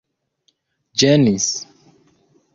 ĝenis 1.03 1.51